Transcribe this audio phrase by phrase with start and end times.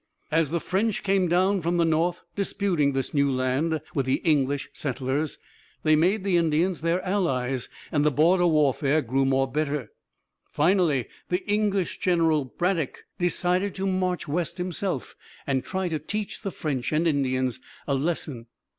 [0.31, 4.67] As the French came down from the north disputing this new land with the English
[4.73, 5.37] settlers
[5.83, 9.91] they made the Indians their allies, and the border warfare grew more bitter.
[10.49, 16.49] Finally the English general Braddock decided to march west himself and try to teach the
[16.49, 18.47] French and Indians a lesson.